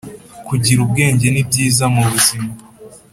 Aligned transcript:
kugira 0.47 0.79
ubwenge 0.85 1.27
ni 1.29 1.41
byiza 1.47 1.85
mu 1.93 2.03
buzima 2.11 2.49